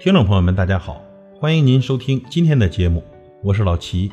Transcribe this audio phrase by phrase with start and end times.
[0.00, 1.02] 听众朋友们，大家好，
[1.40, 3.02] 欢迎您收听今天的节目，
[3.42, 4.12] 我是老齐。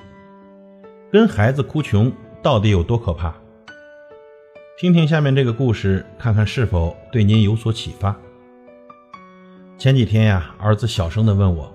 [1.12, 2.12] 跟孩子哭穷
[2.42, 3.31] 到底有多可怕？
[4.79, 8.15] 听听下面这个故事，看看是否对您有所启发。
[9.78, 11.71] 前几天呀，儿子小声的问我：“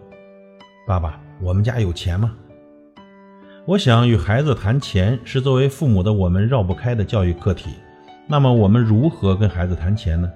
[0.88, 2.34] 爸爸，我们家有钱吗？”
[3.64, 7.70] 我想与孩子谈钱是作为父母的我们绕不开的教育课题。
[8.26, 10.28] 那么我们如何跟孩子谈钱呢？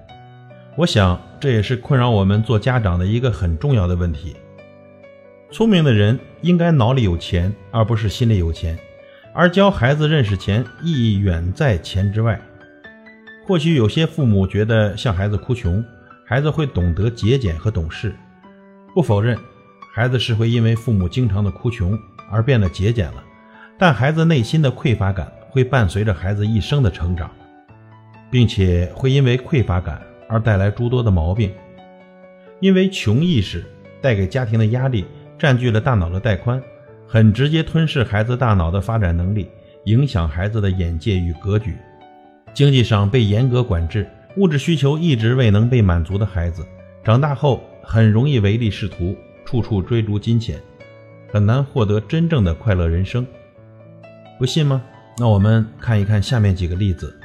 [0.77, 4.35] 我想这也是困扰我们做家长的一个很重要的问题。
[5.49, 8.77] 聪明的人应该脑里有钱，而不是心里有钱。
[9.33, 12.39] 而教孩子认识钱，意义远在钱之外。
[13.47, 15.81] 或许有些父母觉得向孩子哭穷，
[16.25, 18.13] 孩子会懂得节俭和懂事。
[18.93, 19.37] 不否认，
[19.93, 21.97] 孩子是会因为父母经常的哭穷
[22.29, 23.23] 而变得节俭了，
[23.77, 27.31] 但孩子内心的匮乏感会伴随着孩子一生的成长。
[28.31, 31.51] 并且会因为匮乏感而带来诸多的毛病，
[32.59, 33.63] 因为穷意识
[34.01, 35.05] 带给家庭的压力
[35.37, 36.61] 占据了大脑的带宽，
[37.07, 39.47] 很直接吞噬孩子大脑的发展能力，
[39.85, 41.75] 影响孩子的眼界与格局。
[42.53, 46.65] 经济上被严格管制，物质需求一直未能被满足的孩子，
[47.03, 50.57] 长大后很容易唯利是图，处处追逐金钱，
[51.31, 53.25] 很难获得真正的快乐人生。
[54.39, 54.81] 不信吗？
[55.17, 57.17] 那我们看一看下面几个例子。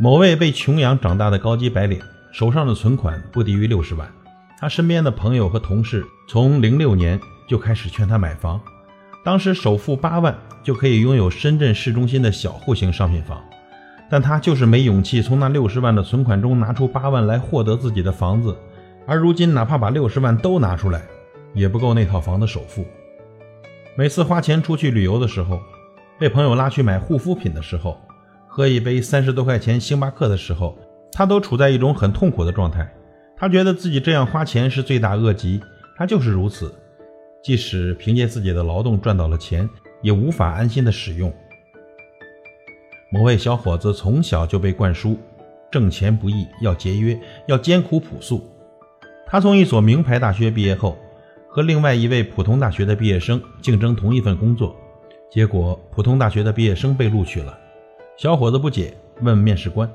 [0.00, 2.00] 某位被穷养长大的高级白领，
[2.34, 4.10] 手上的存款不低于六十万。
[4.58, 8.60] 他身边的朋友和同事从零六年就开始劝他买房，
[9.24, 13.40] 当时首付八万就可以拥有深圳市中心的小户型商品房，
[14.10, 18.56] 但他就是没勇气从那六十万的存款中拿出八万来获得自己的房子。
[19.06, 21.02] 而如今，哪怕把六十万都拿出来，
[21.54, 22.84] 也不够那套房的首付。
[23.94, 25.60] 每次花钱出去旅游的时候，
[26.18, 27.96] 被朋友拉去买护肤品的时候。
[28.48, 30.78] 喝一杯三十多块钱星巴克的时候，
[31.14, 32.92] 他都处在一种很痛苦的状态。
[33.36, 35.60] 他觉得自己这样花钱是罪大恶极，
[35.96, 36.74] 他就是如此。
[37.42, 39.68] 即使凭借自己的劳动赚到了钱，
[40.02, 41.32] 也无法安心的使用。
[43.10, 45.16] 某位小伙子从小就被灌输
[45.70, 48.44] 挣钱不易，要节约，要艰苦朴素。
[49.26, 50.96] 他从一所名牌大学毕业后，
[51.48, 54.74] 和另外一位普通大学的毕业生竞争同一份工作，
[55.30, 57.56] 结果普通大学的毕业生被录取了。
[58.16, 59.88] 小伙子不解，问面试官。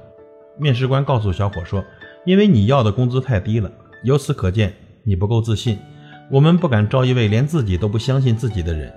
[0.60, 1.84] 面试官告诉小伙说
[2.26, 3.72] ：“因为你要的工资太低了，
[4.04, 5.80] 由此可见你不够自信。
[6.30, 8.94] 我们不敢招一位连自己都不相信自己的人。”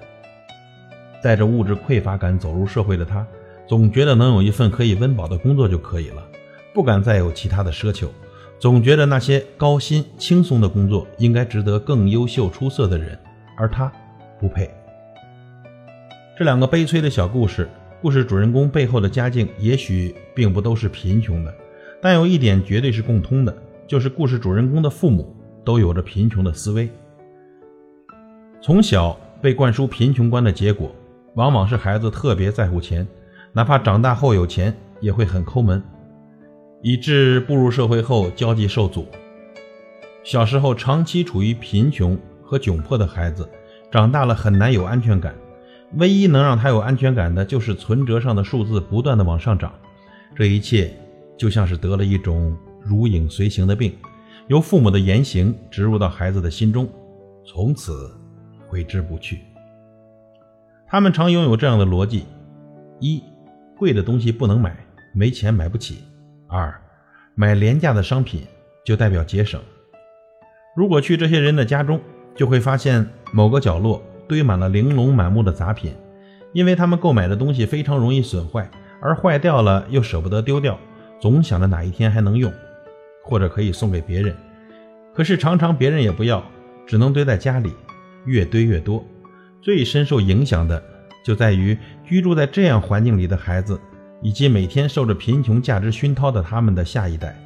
[1.22, 3.24] 带着物质匮乏感走入社会的他，
[3.64, 6.20] 总觉得能有一份可以温饱的工作就可以了，
[6.74, 8.10] 不敢再有其他的奢求。
[8.58, 13.16] 总觉得那些高薪轻松的工作应该值得更优秀出色的人，
[13.56, 13.90] 而他
[14.40, 14.68] 不配。
[16.36, 17.68] 这两个悲催的小故事。
[18.02, 21.54] 故事主人公背后的家境也许并不都是贫穷的，
[22.00, 25.32] 但有一点绝对是共通的，就是故事主人公的父母
[25.64, 26.90] 都有着贫穷的思维。
[28.60, 30.92] 从小被灌输贫穷观的结果，
[31.36, 33.06] 往往是孩子特别在乎钱，
[33.52, 35.80] 哪怕长大后有钱也会很抠门，
[36.82, 39.06] 以致步入社会后交际受阻。
[40.24, 43.48] 小时候长期处于贫穷和窘迫的孩子，
[43.92, 45.32] 长大了很难有安全感。
[45.94, 49.72] 唯一能让他有安全感的，就是存折上的数字不断的往上涨。
[50.34, 50.90] 这一切
[51.36, 53.94] 就像是得了一种如影随形的病，
[54.48, 56.88] 由父母的言行植入到孩子的心中，
[57.44, 58.10] 从此
[58.68, 59.40] 挥之不去。
[60.86, 62.24] 他们常拥有这样的逻辑：
[63.00, 63.22] 一，
[63.76, 64.76] 贵的东西不能买，
[65.14, 65.96] 没钱买不起；
[66.48, 66.74] 二，
[67.34, 68.46] 买廉价的商品
[68.84, 69.60] 就代表节省。
[70.74, 72.00] 如果去这些人的家中，
[72.34, 74.02] 就会发现某个角落。
[74.32, 75.94] 堆满了玲珑满目的杂品，
[76.54, 78.66] 因为他们购买的东西非常容易损坏，
[78.98, 80.78] 而坏掉了又舍不得丢掉，
[81.20, 82.50] 总想着哪一天还能用，
[83.22, 84.34] 或者可以送给别人。
[85.12, 86.42] 可是常常别人也不要，
[86.86, 87.74] 只能堆在家里，
[88.24, 89.04] 越堆越多。
[89.60, 90.82] 最深受影响的
[91.22, 93.78] 就在于居住在这样环境里的孩子，
[94.22, 97.36] 以及每天受着贫穷价值熏陶的他们的下一代。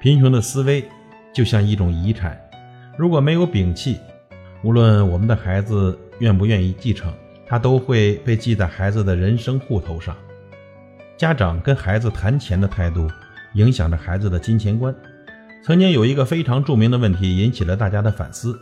[0.00, 0.84] 贫穷的思维
[1.34, 2.40] 就像一种遗产，
[2.96, 3.98] 如果没有摒弃。
[4.62, 7.10] 无论我们的孩子愿不愿意继承，
[7.46, 10.14] 他都会被记在孩子的人生户头上。
[11.16, 13.08] 家长跟孩子谈钱的态度，
[13.54, 14.94] 影响着孩子的金钱观。
[15.62, 18.58] 曾经有一个非常著名的问题引起了大家的反思：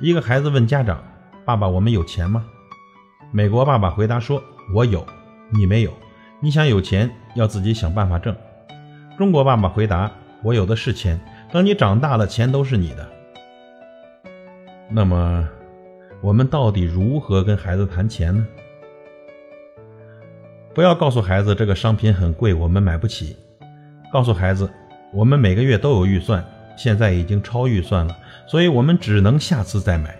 [0.00, 1.02] 一个孩子问家长
[1.44, 2.44] ：“爸爸，我们有钱吗？”
[3.32, 4.42] 美国爸爸回答说
[4.74, 5.06] ：“我有，
[5.50, 5.92] 你没有。
[6.40, 8.34] 你想有钱，要自己想办法挣。”
[9.18, 10.10] 中国爸爸回答
[10.42, 11.20] ：“我有的是钱，
[11.52, 13.08] 等你长大了，钱都是你的。”
[14.88, 15.48] 那么，
[16.20, 18.46] 我们到底如何跟孩子谈钱呢？
[20.72, 23.36] 不要告诉孩子这个商品很贵，我们买不起。
[24.12, 24.70] 告诉孩子，
[25.12, 26.44] 我们每个月都有预算，
[26.76, 28.16] 现在已经超预算了，
[28.46, 30.16] 所以我们只能下次再买。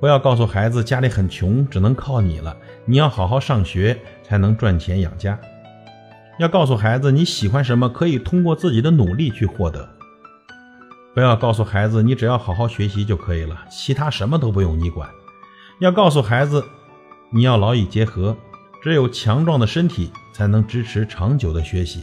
[0.00, 5.38] 不要告诉孩子家里很穷，只能靠你了，你要好好上学才能赚钱养家。
[6.38, 9.88] 要告诉孩子你喜欢什么，可以通过自己的努力去获得。
[11.16, 15.08] 不要告诉孩子你只要好好学习就可以了，其他什么都不用你管。
[15.78, 16.62] 要告诉孩子
[17.30, 18.36] 你要劳逸结合，
[18.82, 22.02] 只有强壮的身体才能支持长久的学习。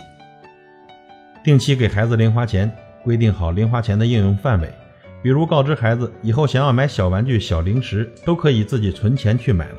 [1.44, 4.74] 定期给孩子零花钱，规定好零花钱的应用范围，
[5.22, 9.78] 比如告知孩子以后想要买小玩具、小零食都可以自己存钱去买了。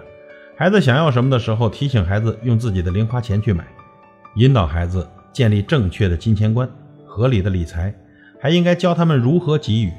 [0.57, 3.67] 孩子想要什么的时候，提醒孩子用自己的零花钱去买。
[4.37, 6.71] 引导孩子建立正确的金钱观，
[7.05, 7.93] 合理的理财，
[8.45, 9.91] 还应该教他们如何给予，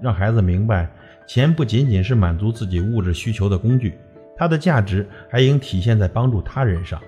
[0.00, 0.90] 让孩子明白，
[1.24, 3.96] 钱不仅仅是满足自己物质需求的工具，
[4.36, 7.00] 它的价值还应体现在帮助他人上。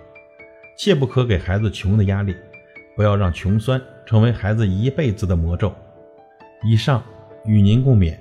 [0.79, 2.37] 切不可给孩子穷的压力，
[2.95, 5.75] 不要让穷酸成为孩子一辈子的魔咒。
[6.65, 7.03] 以上
[7.45, 8.17] 与您共勉，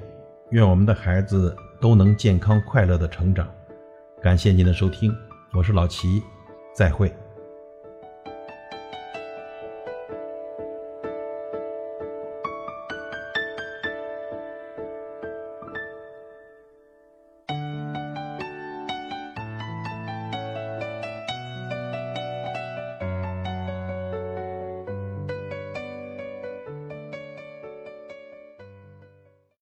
[0.50, 3.48] 愿我们的孩子都能健康快乐的成长。
[4.20, 5.16] 感谢您的收听，
[5.54, 6.24] 我是老齐，
[6.76, 7.14] 再会。